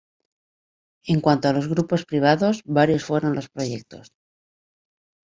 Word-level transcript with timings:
En 1.05 1.21
cuanto 1.21 1.47
a 1.47 1.53
los 1.53 1.67
grupos 1.67 2.05
privados, 2.07 2.63
varios 2.65 3.03
fueron 3.05 3.35
los 3.35 3.49
proyectos. 3.49 4.11